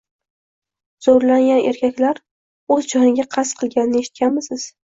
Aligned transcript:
Zo'rlangan 1.07 1.61
erkaklar 1.73 2.21
o'z 2.77 2.91
joniga 2.95 3.29
qasd 3.37 3.63
qilganini 3.63 4.05
eshitganmisiz? 4.07 4.71